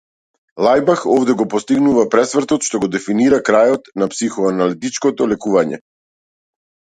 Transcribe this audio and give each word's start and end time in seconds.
Лајбах 0.67 1.01
овде 1.15 1.35
го 1.41 1.45
постигнува 1.53 2.05
пресвртот 2.15 2.65
што 2.69 2.81
го 2.85 2.89
дефинира 2.95 3.39
крајот 3.51 3.93
на 4.05 4.09
психоаналитичкото 4.15 5.29
лекување. 5.35 5.81